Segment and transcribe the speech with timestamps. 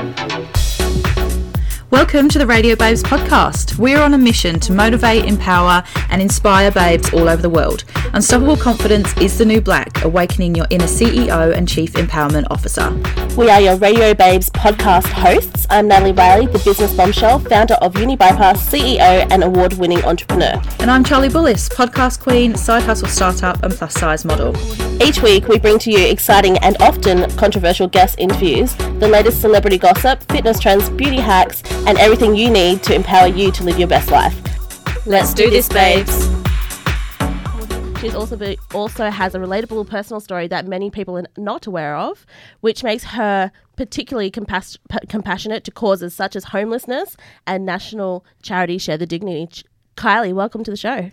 [0.00, 0.69] Thank you.
[1.90, 3.76] Welcome to the Radio Babes podcast.
[3.76, 7.82] We're on a mission to motivate, empower, and inspire babes all over the world.
[8.12, 12.90] Unstoppable Confidence is the new black, awakening your inner CEO and Chief Empowerment Officer.
[13.36, 15.66] We are your Radio Babes podcast hosts.
[15.68, 20.62] I'm Natalie Riley, the business bombshell, founder of Uni Bypass, CEO, and award winning entrepreneur.
[20.78, 24.56] And I'm Charlie Bullis, podcast queen, side hustle startup, and plus size model.
[25.02, 29.78] Each week, we bring to you exciting and often controversial guest interviews, the latest celebrity
[29.78, 33.88] gossip, fitness trends, beauty hacks, and everything you need to empower you to live your
[33.88, 34.36] best life.
[35.06, 36.28] Let's do this, babes.
[38.00, 41.96] She's also be, also has a relatable personal story that many people are not aware
[41.96, 42.24] of,
[42.60, 47.16] which makes her particularly compas- p- compassionate to causes such as homelessness
[47.46, 49.64] and national charity Share the Dignity.
[49.96, 51.10] Kylie, welcome to the show.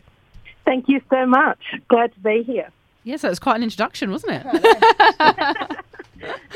[0.64, 1.60] Thank you so much.
[1.90, 2.70] Glad to be here.
[3.04, 5.72] Yes, it was quite an introduction, wasn't it?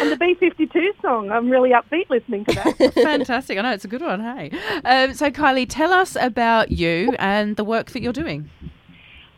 [0.02, 2.94] And the B52 song, I'm really upbeat listening to that.
[2.96, 3.60] Fantastic.
[3.60, 4.50] I know it's a good one, hey.
[4.84, 8.50] Um, so, Kylie, tell us about you and the work that you're doing.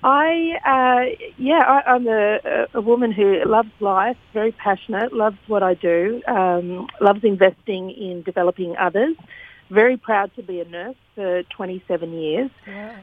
[0.04, 5.64] I, uh, yeah, I, I'm a, a woman who loves life, very passionate, loves what
[5.64, 9.18] I do, um, loves investing in developing others.
[9.74, 12.52] Very proud to be a nurse for 27 years,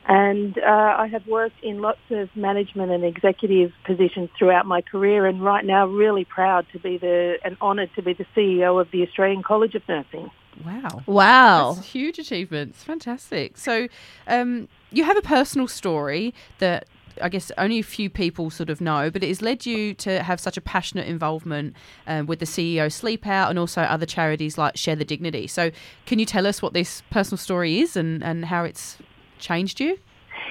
[0.06, 5.26] and uh, I have worked in lots of management and executive positions throughout my career.
[5.26, 8.88] And right now, really proud to be the and honoured to be the CEO of
[8.92, 10.30] the Australian College of Nursing.
[10.64, 11.02] Wow.
[11.06, 11.72] Wow.
[11.72, 12.84] That's huge achievements.
[12.84, 13.56] Fantastic.
[13.56, 13.88] So,
[14.28, 16.86] um, you have a personal story that
[17.20, 20.22] I guess only a few people sort of know, but it has led you to
[20.22, 21.74] have such a passionate involvement
[22.06, 25.46] um, with the CEO Sleep Out and also other charities like Share the Dignity.
[25.46, 25.70] So,
[26.06, 28.98] can you tell us what this personal story is and, and how it's
[29.38, 29.98] changed you?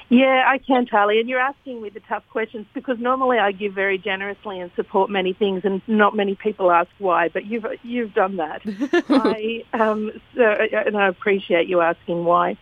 [0.09, 1.19] Yeah, I can, Charlie.
[1.19, 5.09] And you're asking me the tough questions because normally I give very generously and support
[5.09, 7.29] many things, and not many people ask why.
[7.29, 8.61] But you've you've done that.
[9.09, 12.57] I um, so, and I appreciate you asking why.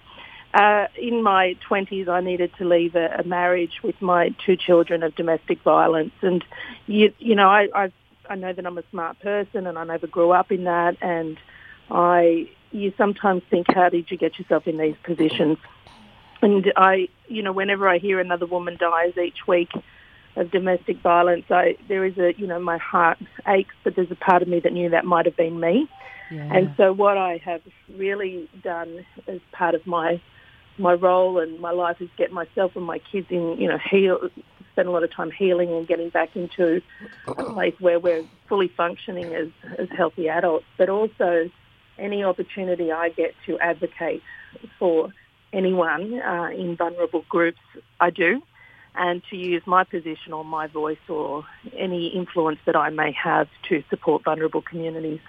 [0.53, 5.03] Uh, in my 20s, I needed to leave a, a marriage with my two children
[5.03, 6.43] of domestic violence, and
[6.87, 7.91] you you know I I
[8.29, 11.37] I know that I'm a smart person, and I never grew up in that, and
[11.91, 15.57] I you sometimes think, how did you get yourself in these positions?
[16.41, 19.71] And I, you know, whenever I hear another woman dies each week
[20.35, 24.15] of domestic violence, I there is a, you know, my heart aches, but there's a
[24.15, 25.89] part of me that knew that might have been me.
[26.31, 26.53] Yeah.
[26.53, 27.61] And so what I have
[27.95, 30.21] really done as part of my
[30.79, 34.29] my role and my life is get myself and my kids in, you know, heal,
[34.73, 36.81] spend a lot of time healing and getting back into
[37.27, 39.47] a place where we're fully functioning as,
[39.79, 41.49] as healthy adults, but also
[41.97, 44.21] any opportunity I get to advocate
[44.77, 45.11] for
[45.51, 47.59] anyone uh, in vulnerable groups,
[47.99, 48.41] I do,
[48.93, 51.45] and to use my position or my voice or
[51.75, 55.21] any influence that I may have to support vulnerable communities,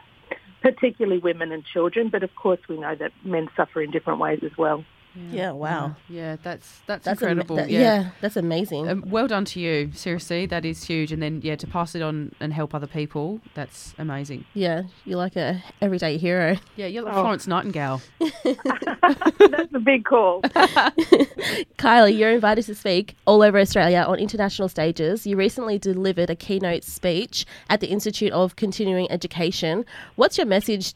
[0.63, 4.41] particularly women and children, but of course we know that men suffer in different ways
[4.43, 4.85] as well.
[5.33, 5.97] Yeah, wow.
[6.09, 7.57] Yeah, that's that's, That's ama- incredible.
[7.57, 7.81] that- yeah.
[7.81, 8.89] yeah, that's amazing.
[8.89, 9.91] Um, well done to you.
[9.93, 11.11] Seriously, that is huge.
[11.11, 14.45] And then, yeah, to pass it on and help other people, that's amazing.
[14.55, 16.57] yeah, you're like a everyday hero.
[16.77, 17.23] Yeah, you're like Oh.
[17.23, 18.01] Florence Nightingale.
[18.21, 20.43] That's a big call.
[21.79, 25.27] Kylie, you're invited to speak all over Australia on international stages.
[25.27, 29.85] You recently delivered a keynote speech at the Institute of Continuing Education.
[30.17, 30.95] What's your message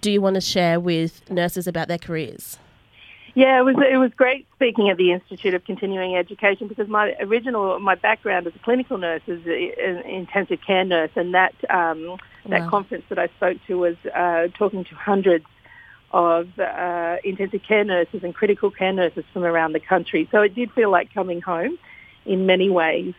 [0.00, 2.58] do you want to share with nurses about their careers?
[3.34, 7.14] Yeah, it was it was great speaking at the Institute of Continuing Education because my
[7.20, 12.18] original my background as a clinical nurse is an intensive care nurse, and that um,
[12.46, 12.68] that Wow.
[12.68, 15.46] conference that I spoke to was uh, talking to hundreds
[16.10, 20.28] of uh, intensive care nurses and critical care nurses from around the country.
[20.30, 21.78] So it did feel like coming home
[22.26, 23.14] in many ways.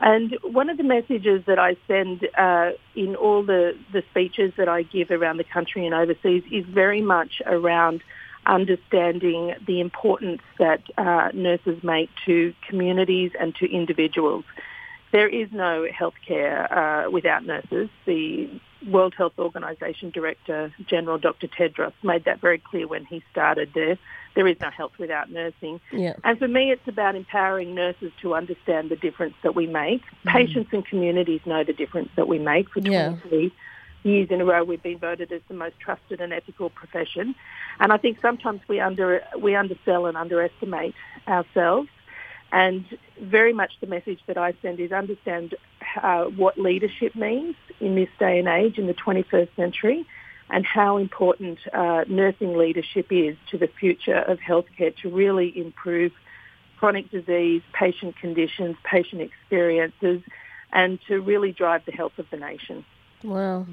[0.00, 4.68] And one of the messages that I send uh, in all the, the speeches that
[4.68, 8.02] I give around the country and overseas is very much around
[8.46, 14.44] understanding the importance that uh, nurses make to communities and to individuals.
[15.12, 17.88] There is no healthcare uh, without nurses.
[18.04, 18.50] The
[18.88, 21.46] World Health Organization Director General Dr.
[21.46, 23.96] Tedros made that very clear when he started there.
[24.34, 25.80] There is no health without nursing.
[25.92, 26.14] Yeah.
[26.24, 30.02] And for me, it's about empowering nurses to understand the difference that we make.
[30.26, 32.68] Patients and communities know the difference that we make.
[32.70, 33.10] For Yeah.
[33.10, 33.52] 23
[34.04, 37.34] years in a row, we've been voted as the most trusted and ethical profession.
[37.80, 40.94] And I think sometimes we under we undersell and underestimate
[41.26, 41.88] ourselves.
[42.52, 42.84] And
[43.20, 45.56] very much the message that I send is understand
[46.00, 50.06] uh, what leadership means in this day and age, in the 21st century,
[50.50, 56.12] and how important uh, nursing leadership is to the future of healthcare to really improve
[56.78, 60.22] chronic disease, patient conditions, patient experiences,
[60.72, 62.84] and to really drive the health of the nation.
[63.24, 63.66] Wow.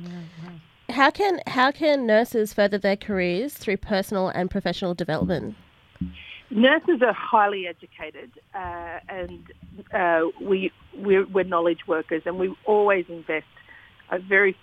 [0.89, 5.56] how can how can nurses further their careers through personal and professional development?
[6.50, 9.51] Nurses are highly educated, uh, and
[9.94, 13.45] uh, we we're, we're, knowledge workers, and we always invest.
[14.13, 14.57] A very,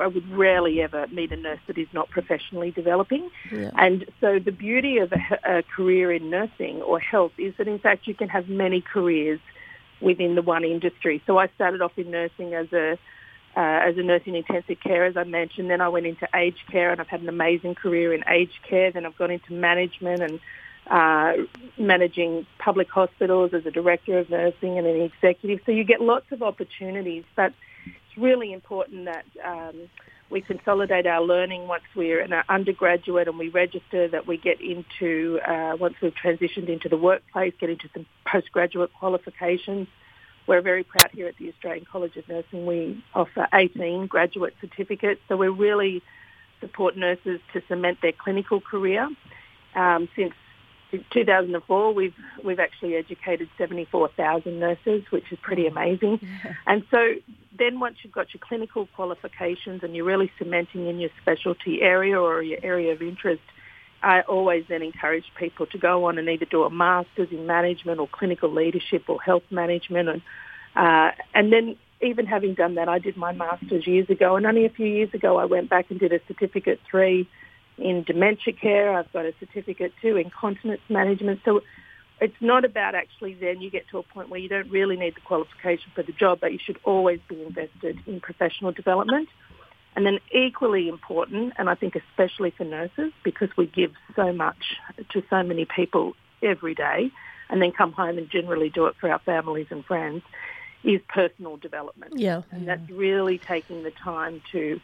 [0.00, 3.70] I would rarely ever meet a nurse that is not professionally developing, yeah.
[3.76, 7.78] and so the beauty of a, a career in nursing or health is that in
[7.78, 9.38] fact you can have many careers
[10.00, 11.22] within the one industry.
[11.26, 12.98] So I started off in nursing as a
[13.56, 15.70] uh, as a nurse in intensive care, as I mentioned.
[15.70, 18.92] Then I went into aged care, and I've had an amazing career in aged care.
[18.92, 20.40] Then I've gone into management and
[20.90, 21.32] uh,
[21.76, 25.60] managing public hospitals as a director of nursing and an executive.
[25.66, 27.52] So you get lots of opportunities, but
[27.84, 29.88] it's really important that um,
[30.30, 35.40] we consolidate our learning once we're an undergraduate and we register that we get into,
[35.46, 39.88] uh, once we've transitioned into the workplace, get into some postgraduate qualifications.
[40.48, 42.64] We're very proud here at the Australian College of Nursing.
[42.64, 45.20] We offer 18 graduate certificates.
[45.28, 46.02] So we really
[46.60, 49.08] support nurses to cement their clinical career.
[49.74, 50.32] Um, since
[50.90, 56.18] since 2004, we've we've actually educated 74,000 nurses, which is pretty amazing.
[56.22, 56.54] Yeah.
[56.66, 57.16] And so
[57.58, 62.18] then once you've got your clinical qualifications and you're really cementing in your specialty area
[62.18, 63.42] or your area of interest,
[64.02, 67.98] I always then encourage people to go on and either do a master's in management
[67.98, 70.22] or clinical leadership or health management, and
[70.76, 74.64] uh, and then even having done that, I did my master's years ago, and only
[74.66, 77.28] a few years ago I went back and did a certificate three
[77.76, 78.92] in dementia care.
[78.94, 81.40] I've got a certificate two in continence management.
[81.44, 81.62] So
[82.20, 85.14] it's not about actually then you get to a point where you don't really need
[85.14, 89.28] the qualification for the job, but you should always be invested in professional development.
[89.98, 94.76] And then equally important, and I think especially for nurses, because we give so much
[95.08, 97.10] to so many people every day
[97.50, 100.22] and then come home and generally do it for our families and friends,
[100.84, 102.16] is personal development.
[102.16, 102.42] Yeah.
[102.52, 104.80] And that's really taking the time to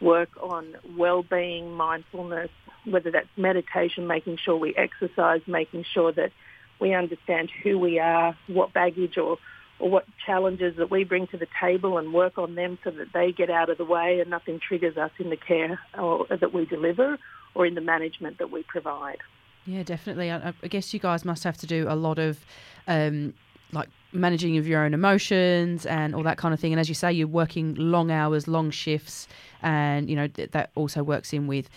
[0.00, 2.50] work on well-being, mindfulness,
[2.84, 6.32] whether that's meditation, making sure we exercise, making sure that
[6.80, 9.38] we understand who we are, what baggage or,
[9.80, 13.08] or what challenges that we bring to the table and work on them so that
[13.12, 16.52] they get out of the way and nothing triggers us in the care or, that
[16.52, 17.18] we deliver
[17.54, 19.18] or in the management that we provide.
[19.66, 20.30] Yeah, definitely.
[20.30, 22.44] I, I guess you guys must have to do a lot of
[22.86, 23.34] um,
[23.72, 26.72] like managing of your own emotions and all that kind of thing.
[26.72, 29.28] And as you say, you're working long hours, long shifts,
[29.62, 31.68] and you know th- that also works in with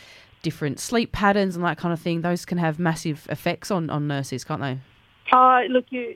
[0.42, 2.22] different sleep patterns and that kind of thing.
[2.22, 4.80] Those can have massive effects on, on nurses, can't they?
[5.32, 6.16] Uh, look, you,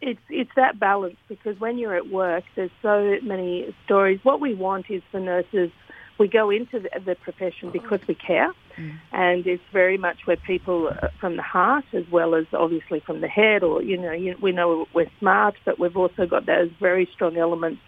[0.00, 4.20] it's it's that balance because when you're at work, there's so many stories.
[4.22, 5.70] What we want is for nurses
[6.18, 8.98] we go into the, the profession because we care, mm.
[9.12, 13.20] and it's very much where people uh, from the heart as well as obviously from
[13.20, 16.70] the head, or you know, you, we know we're smart, but we've also got those
[16.80, 17.80] very strong elements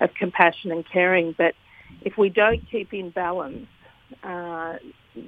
[0.00, 1.34] of compassion and caring.
[1.36, 1.54] But
[2.02, 3.66] if we don't keep in balance,
[4.22, 4.76] uh,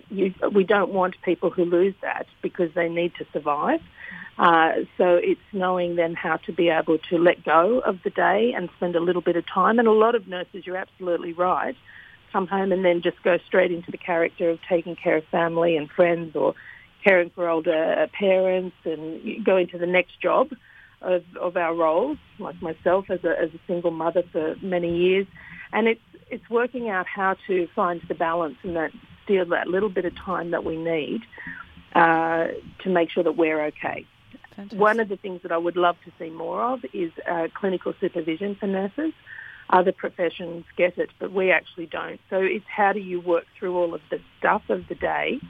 [0.08, 3.80] you, we don't want people who lose that because they need to survive.
[4.38, 8.52] Uh, so it's knowing then how to be able to let go of the day
[8.54, 9.78] and spend a little bit of time.
[9.78, 11.76] And a lot of nurses, you're absolutely right,
[12.32, 15.76] come home and then just go straight into the character of taking care of family
[15.76, 16.54] and friends or
[17.02, 20.50] caring for older parents and go into the next job
[21.00, 25.26] of, of our roles, like myself as a, as a single mother for many years.
[25.72, 26.00] And it's,
[26.30, 28.90] it's working out how to find the balance and that
[29.26, 31.22] steal that little bit of time that we need
[31.94, 34.06] uh, to make sure that we're okay.
[34.54, 34.80] Fantastic.
[34.80, 37.92] One of the things that I would love to see more of is uh, clinical
[38.00, 39.12] supervision for nurses
[39.70, 42.20] other professions get it, but we actually don't.
[42.30, 45.40] So it's how do you work through all of the stuff of the day,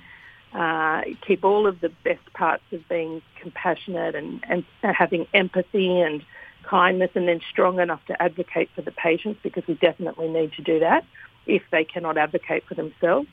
[0.53, 6.25] uh, keep all of the best parts of being compassionate and, and having empathy and
[6.63, 10.63] kindness and then strong enough to advocate for the patients because we definitely need to
[10.63, 11.05] do that
[11.47, 13.29] if they cannot advocate for themselves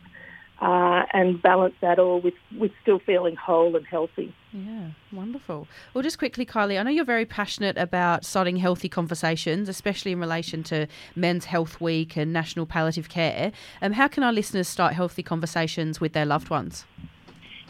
[0.62, 4.34] uh, and balance that all with, with still feeling whole and healthy.
[4.52, 5.68] Yeah, wonderful.
[5.94, 10.20] Well, just quickly, Kylie, I know you're very passionate about starting healthy conversations, especially in
[10.20, 13.52] relation to Men's Health Week and National Palliative Care.
[13.82, 16.86] Um, how can our listeners start healthy conversations with their loved ones?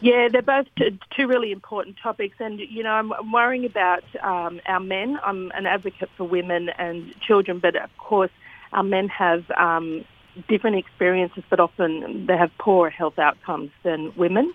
[0.02, 0.68] Yeah, they're both
[1.16, 5.18] two really important topics, and you know, I'm, I'm worrying about um, our men.
[5.24, 8.32] I'm an advocate for women and children, but of course,
[8.74, 10.04] our men have um,
[10.48, 14.54] different experiences, but often they have poorer health outcomes than women.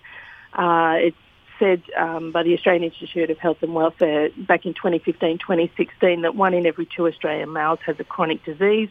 [0.53, 1.17] Uh, it's
[1.59, 6.53] said um, by the Australian Institute of Health and Welfare back in 2015-2016 that one
[6.53, 8.89] in every two Australian males has a chronic disease.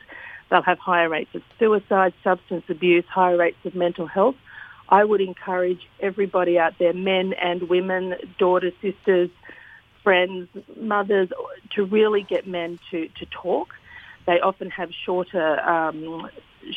[0.51, 4.37] They'll have higher rates of suicide, substance abuse, higher rates of mental health.
[4.89, 9.31] I would encourage everybody out there, men and women, daughters, sisters,
[10.03, 11.29] friends, mothers,
[11.71, 13.75] to really get men to, to talk.
[14.29, 16.29] They often have shorter um,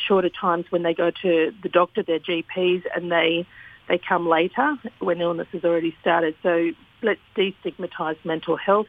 [0.08, 3.46] shorter times when they go to the doctor, their GPs, and they
[3.90, 6.34] they come later when illness has already started.
[6.42, 6.70] So
[7.02, 8.86] let's destigmatise mental health.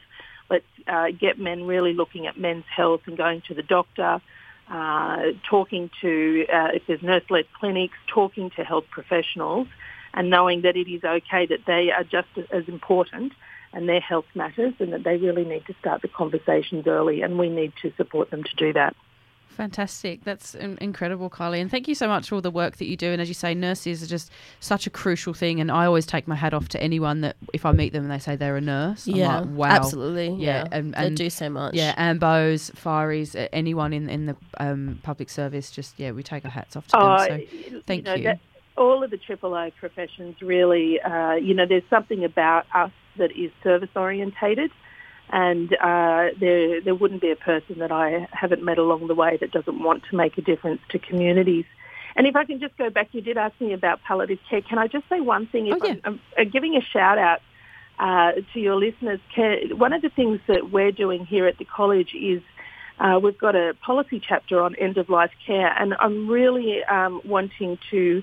[0.50, 4.22] Let's uh, get men really looking at men's health and going to the doctor,
[4.70, 9.67] uh, talking to, uh, if there's nurse-led clinics, talking to health professionals
[10.13, 13.34] and knowing that it is okay that they are just as important
[13.74, 17.38] and their health matters and that they really need to start the conversations early and
[17.38, 18.96] we need to support them to do that.
[19.53, 20.24] Fantastic.
[20.24, 21.62] That's incredible, Kylie.
[21.62, 23.12] And thank you so much for all the work that you do.
[23.12, 25.60] And as you say, nurses are just such a crucial thing.
[25.60, 28.12] And I always take my hat off to anyone that, if I meet them and
[28.12, 29.68] they say they're a nurse, yeah, like, wow.
[29.68, 30.30] Absolutely.
[30.30, 30.63] Yeah.
[30.63, 30.68] yeah.
[30.72, 31.75] And, and, they do so much.
[31.75, 31.94] Yeah.
[31.96, 36.75] AMBOs, fireys, anyone in, in the um, public service, just, yeah, we take our hats
[36.75, 37.42] off to oh, them.
[37.70, 38.03] So thank you.
[38.06, 38.24] Know, you.
[38.24, 38.39] That,
[38.75, 43.51] all of the AAA professions really, uh, you know, there's something about us that is
[43.63, 44.72] service orientated
[45.29, 49.38] and uh, there there wouldn't be a person that I haven't met along the way
[49.38, 51.65] that doesn't want to make a difference to communities.
[52.15, 54.62] And if I can just go back, you did ask me about palliative care.
[54.62, 55.67] Can I just say one thing?
[55.67, 55.96] If oh, yeah.
[56.03, 57.41] I'm, I'm, giving a shout out
[57.98, 59.20] uh, to your listeners,
[59.72, 62.43] one of the things that we're doing here at the college is
[63.00, 67.22] uh, we've got a policy chapter on end of life care, and I'm really um,
[67.25, 68.22] wanting to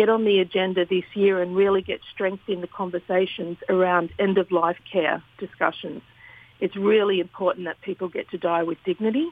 [0.00, 4.36] get on the agenda this year and really get strength in the conversations around end
[4.38, 6.02] of life care discussions
[6.60, 9.28] it's really important that people get to die with dignity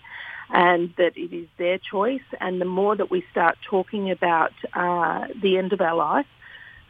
[0.50, 2.22] and that it is their choice.
[2.40, 6.26] And the more that we start talking about uh, the end of our life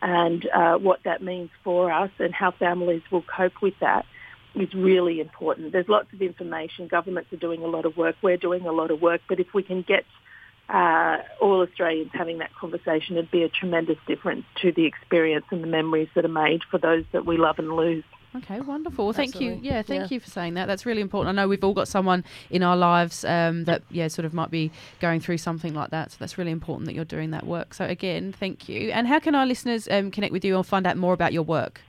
[0.01, 4.07] and uh, what that means for us and how families will cope with that
[4.55, 5.73] is really important.
[5.73, 6.87] There's lots of information.
[6.87, 8.15] Governments are doing a lot of work.
[8.23, 9.23] We're doing a lot of work.
[9.29, 10.05] But if we can get
[10.69, 15.63] uh, all Australians having that conversation, it'd be a tremendous difference to the experience and
[15.63, 18.05] the memories that are made for those that we love and lose.
[18.37, 19.07] Okay, wonderful.
[19.07, 19.67] Well, thank Absolutely.
[19.67, 19.73] you.
[19.73, 20.15] Yeah, thank yeah.
[20.15, 20.67] you for saying that.
[20.67, 21.37] That's really important.
[21.37, 24.51] I know we've all got someone in our lives um, that, yeah, sort of might
[24.51, 24.71] be
[25.01, 26.13] going through something like that.
[26.13, 27.73] So that's really important that you're doing that work.
[27.73, 28.91] So again, thank you.
[28.91, 31.43] And how can our listeners um, connect with you or find out more about your
[31.43, 31.81] work?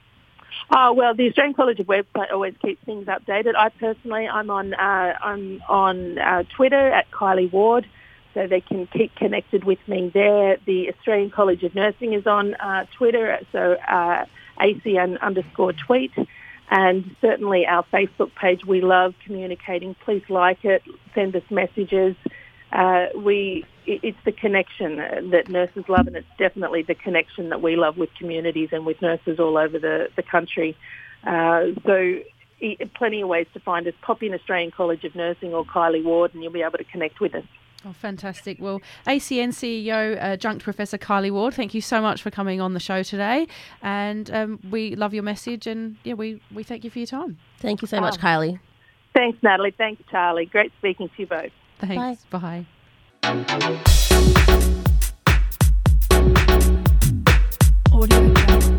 [0.71, 3.55] Oh, well, the Australian College of website always keeps things updated.
[3.57, 7.87] I personally, I'm on uh, I'm on uh, Twitter at Kylie Ward,
[8.33, 10.57] so they can keep connected with me there.
[10.65, 14.25] The Australian College of Nursing is on uh, Twitter, so uh,
[14.59, 16.11] ACN underscore tweet.
[16.71, 19.95] And certainly our Facebook page, we love communicating.
[20.05, 20.83] Please like it,
[21.15, 22.15] send us messages.
[22.71, 24.97] Uh, we, it's the connection
[25.31, 29.01] that nurses love, and it's definitely the connection that we love with communities and with
[29.01, 30.77] nurses all over the, the country.
[31.23, 32.19] Uh, so
[32.95, 33.93] plenty of ways to find us.
[34.01, 37.19] Pop in Australian College of Nursing or Kylie Ward and you'll be able to connect
[37.19, 37.45] with us.
[37.85, 38.57] Oh, fantastic.
[38.59, 42.73] Well, ACN CEO, adjunct uh, Professor Kylie Ward, thank you so much for coming on
[42.73, 43.47] the show today.
[43.81, 47.37] And um, we love your message and yeah, we, we thank you for your time.
[47.59, 48.17] Thank you so much.
[48.17, 48.59] Kylie.
[49.13, 49.71] Thanks, Natalie.
[49.71, 50.45] Thanks, Charlie.
[50.45, 51.51] Great speaking to you both.
[51.79, 52.25] Thanks.
[52.25, 52.65] Bye.
[53.21, 53.79] Bye.
[57.91, 58.75] Audio.